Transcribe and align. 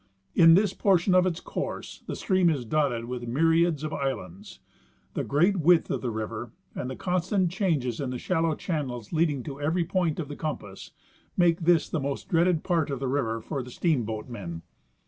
In 0.33 0.55
this 0.55 0.73
portion 0.73 1.13
of 1.13 1.27
its 1.27 1.39
course 1.39 2.01
the 2.07 2.15
stream 2.15 2.49
is 2.49 2.65
dotted 2.65 3.05
with 3.05 3.27
myriads 3.27 3.83
of 3.83 3.93
islands 3.93 4.59
The 5.13 5.23
great 5.23 5.57
width 5.57 5.91
of 5.91 6.01
the 6.01 6.09
river 6.09 6.51
and 6.73 6.89
the 6.89 6.95
constant 6.95 7.51
changes 7.51 7.99
in 8.01 8.09
the 8.09 8.17
shallow 8.17 8.55
channels 8.55 9.13
leading 9.13 9.43
to 9.43 9.61
every 9.61 9.85
point 9.85 10.19
of 10.19 10.27
the 10.27 10.35
compass 10.35 10.89
make 11.37 11.59
this 11.61 11.87
the 11.87 11.99
most 11.99 12.29
dreaded 12.29 12.63
part 12.63 12.89
of 12.89 12.99
the 12.99 13.07
river 13.07 13.41
for 13.41 13.61
the 13.61 13.69
steamboat 13.69 14.27
men. 14.27 14.63